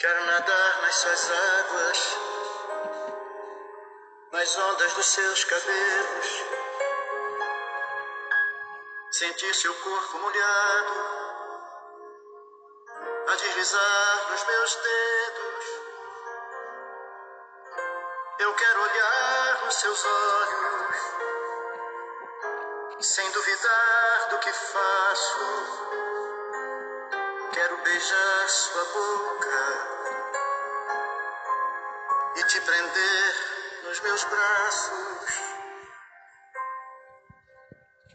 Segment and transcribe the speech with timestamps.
[0.00, 2.16] Quero nadar nas suas águas,
[4.32, 6.44] nas ondas dos seus cabelos,
[9.10, 10.92] sentir seu corpo molhado
[13.28, 15.66] a deslizar nos meus dedos.
[18.38, 20.96] Eu quero olhar nos seus olhos,
[23.02, 26.09] sem duvidar do que faço.
[27.52, 29.62] Quero beijar sua boca
[32.36, 33.34] e te prender
[33.82, 35.30] nos meus braços.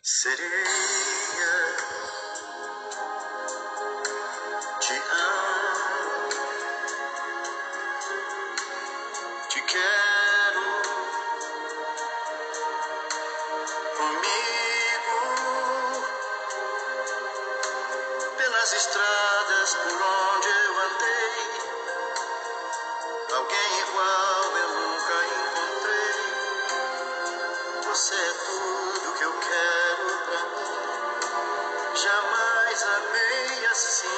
[0.00, 0.56] Sereia,
[4.78, 6.28] te amo,
[9.48, 10.82] te quero
[13.96, 15.20] comigo
[18.36, 18.72] pelas
[19.46, 21.38] estradas por onde eu andei.
[23.36, 26.20] Alguém igual eu nunca encontrei.
[27.84, 30.74] Você é tudo que eu quero pra mim.
[32.02, 34.08] Jamais amei assim.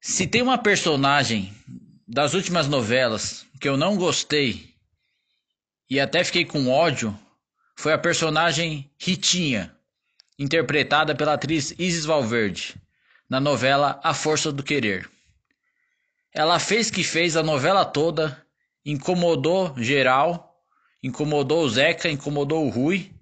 [0.00, 1.54] Se tem uma personagem
[2.06, 4.74] das últimas novelas que eu não gostei
[5.88, 7.16] e até fiquei com ódio,
[7.86, 9.72] foi a personagem Ritinha,
[10.36, 12.74] interpretada pela atriz Isis Valverde,
[13.30, 15.08] na novela A Força do Querer.
[16.34, 18.44] Ela fez que fez a novela toda,
[18.84, 20.60] incomodou geral,
[21.00, 23.14] incomodou o Zeca, incomodou o Rui.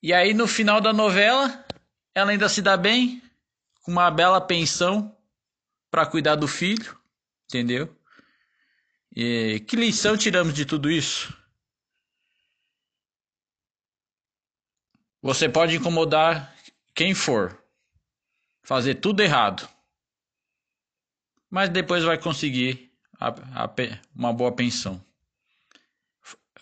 [0.00, 1.66] E aí no final da novela,
[2.14, 3.20] ela ainda se dá bem,
[3.82, 5.12] com uma bela pensão
[5.90, 6.96] para cuidar do filho,
[7.46, 7.92] entendeu?
[9.12, 11.36] E que lição tiramos de tudo isso?
[15.20, 16.54] Você pode incomodar
[16.94, 17.60] quem for,
[18.62, 19.68] fazer tudo errado,
[21.50, 23.28] mas depois vai conseguir a,
[23.64, 23.74] a,
[24.14, 25.02] uma boa pensão.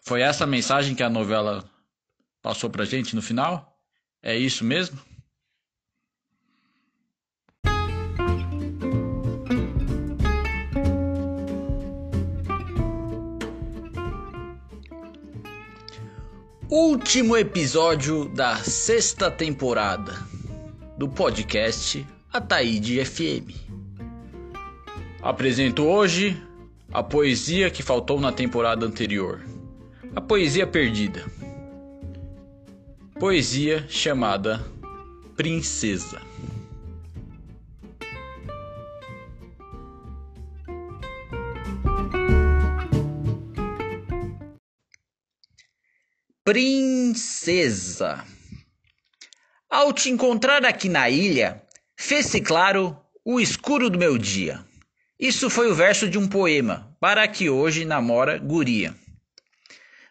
[0.02, 1.68] Foi essa a mensagem que a novela
[2.40, 3.76] passou pra gente no final?
[4.22, 5.00] É isso mesmo?
[16.68, 20.14] Último episódio da sexta temporada
[20.98, 23.54] do podcast Ataíde FM.
[25.22, 26.36] Apresento hoje
[26.92, 29.44] a poesia que faltou na temporada anterior,
[30.16, 31.24] a poesia perdida.
[33.20, 34.60] Poesia chamada
[35.36, 36.20] Princesa.
[46.46, 48.24] Princesa.
[49.68, 51.60] Ao te encontrar aqui na ilha,
[51.96, 54.64] fez-se claro o escuro do meu dia.
[55.18, 58.94] Isso foi o verso de um poema, para que hoje namora guria.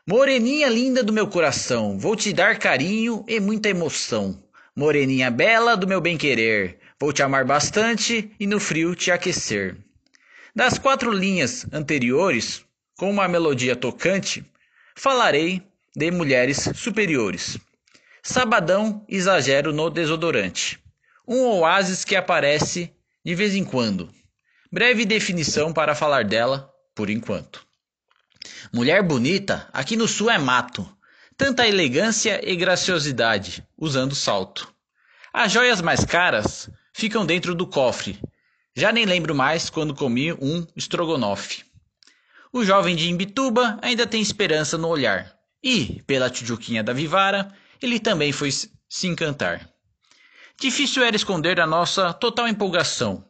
[0.06, 4.44] Moreninha linda do meu coração, vou te dar carinho e muita emoção.
[4.76, 9.78] Moreninha bela do meu bem-querer, vou te amar bastante e no frio te aquecer.
[10.54, 12.62] Das quatro linhas anteriores,
[12.98, 14.44] com uma melodia tocante,
[14.98, 15.64] falarei
[15.96, 17.58] de mulheres superiores.
[18.22, 20.80] Sabadão exagero no desodorante.
[21.28, 22.92] Um oásis que aparece
[23.24, 24.10] de vez em quando.
[24.72, 27.66] Breve definição para falar dela, por enquanto.
[28.74, 30.88] Mulher bonita, aqui no sul é mato.
[31.38, 34.74] Tanta elegância e graciosidade, usando salto.
[35.32, 38.20] As joias mais caras ficam dentro do cofre.
[38.76, 41.64] Já nem lembro mais quando comi um estrogonofe.
[42.52, 45.35] O jovem de Imbituba ainda tem esperança no olhar.
[45.66, 47.52] E, pela Tijuquinha da Vivara,
[47.82, 49.68] ele também foi se encantar.
[50.60, 53.26] Difícil era esconder a nossa total empolgação.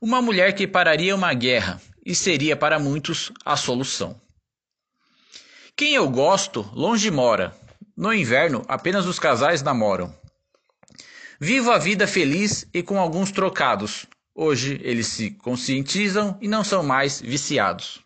[0.00, 4.20] Uma mulher que pararia uma guerra e seria para muitos a solução.
[5.76, 7.52] Quem eu gosto, longe mora.
[7.96, 10.16] No inverno, apenas os casais namoram.
[11.40, 14.06] Vivo a vida feliz e com alguns trocados.
[14.32, 18.03] Hoje eles se conscientizam e não são mais viciados.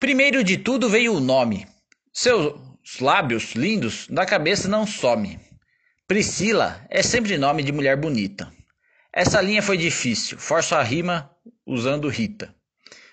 [0.00, 1.66] Primeiro de tudo veio o nome.
[2.10, 2.54] Seus
[3.02, 5.38] lábios lindos da cabeça não some.
[6.08, 8.50] Priscila é sempre nome de mulher bonita.
[9.12, 11.30] Essa linha foi difícil, forço a rima
[11.66, 12.54] usando Rita.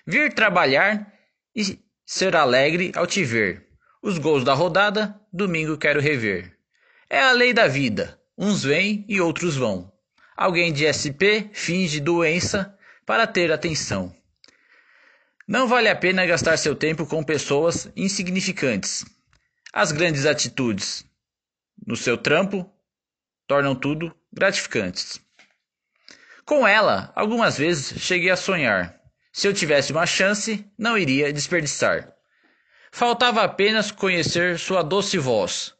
[0.06, 1.12] Vir trabalhar
[1.54, 3.66] e ser alegre ao te ver.
[4.02, 6.56] Os gols da rodada, domingo quero rever.
[7.10, 9.92] É a lei da vida, uns vêm e outros vão.
[10.34, 12.74] Alguém de SP finge doença
[13.04, 14.17] para ter atenção.
[15.48, 19.02] Não vale a pena gastar seu tempo com pessoas insignificantes.
[19.72, 21.06] As grandes atitudes
[21.86, 22.70] no seu trampo
[23.46, 25.18] tornam tudo gratificantes.
[26.44, 29.00] Com ela, algumas vezes cheguei a sonhar.
[29.32, 32.12] Se eu tivesse uma chance, não iria desperdiçar.
[32.92, 35.74] Faltava apenas conhecer sua doce voz.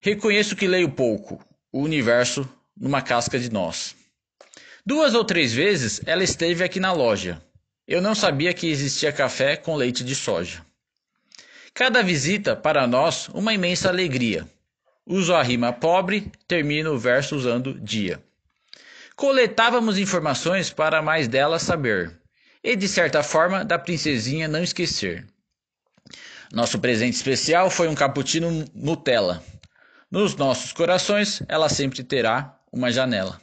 [0.00, 3.96] Reconheço que leio pouco, o universo numa casca de nós.
[4.86, 7.44] Duas ou três vezes ela esteve aqui na loja.
[7.90, 10.64] Eu não sabia que existia café com leite de soja.
[11.74, 14.48] Cada visita, para nós, uma imensa alegria.
[15.04, 18.22] Uso a rima pobre, termino o verso usando dia.
[19.16, 22.16] Coletávamos informações para mais dela saber,
[22.62, 25.26] e de certa forma da princesinha não esquecer.
[26.52, 29.42] Nosso presente especial foi um cappuccino Nutella.
[30.08, 33.40] Nos nossos corações, ela sempre terá uma janela.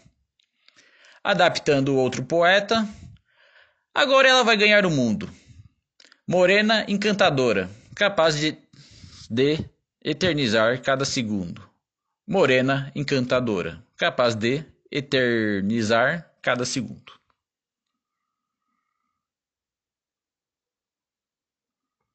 [1.22, 2.88] Adaptando outro poeta,
[3.98, 5.28] agora ela vai ganhar o mundo.
[6.28, 8.56] Morena encantadora, capaz de,
[9.28, 9.58] de
[10.04, 11.68] eternizar cada segundo.
[12.28, 17.12] Morena encantadora, capaz de eternizar cada segundo.